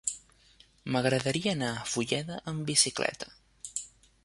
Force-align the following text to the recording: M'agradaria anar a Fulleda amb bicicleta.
M'agradaria 0.95 1.51
anar 1.57 1.69
a 1.75 1.85
Fulleda 1.93 2.41
amb 2.53 2.67
bicicleta. 2.73 3.31